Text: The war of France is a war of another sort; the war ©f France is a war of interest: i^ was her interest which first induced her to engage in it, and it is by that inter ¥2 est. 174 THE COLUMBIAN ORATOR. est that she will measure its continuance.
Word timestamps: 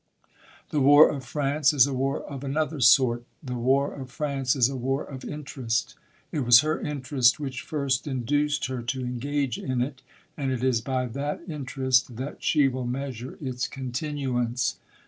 The 0.71 0.79
war 0.81 1.11
of 1.11 1.23
France 1.23 1.73
is 1.73 1.85
a 1.85 1.93
war 1.93 2.23
of 2.23 2.43
another 2.43 2.79
sort; 2.79 3.23
the 3.43 3.53
war 3.53 3.95
©f 3.99 4.09
France 4.09 4.55
is 4.55 4.67
a 4.67 4.75
war 4.75 5.03
of 5.03 5.23
interest: 5.23 5.93
i^ 6.33 6.43
was 6.43 6.61
her 6.61 6.79
interest 6.81 7.39
which 7.39 7.61
first 7.61 8.07
induced 8.07 8.65
her 8.65 8.81
to 8.81 9.01
engage 9.01 9.59
in 9.59 9.79
it, 9.79 10.01
and 10.35 10.51
it 10.51 10.63
is 10.63 10.81
by 10.81 11.05
that 11.05 11.41
inter 11.47 11.81
¥2 11.83 11.87
est. 11.87 12.09
174 12.09 12.13
THE 12.15 12.17
COLUMBIAN 12.17 12.17
ORATOR. 12.17 12.17
est 12.17 12.17
that 12.37 12.43
she 12.43 12.67
will 12.67 12.87
measure 12.87 13.37
its 13.39 13.67
continuance. 13.67 14.77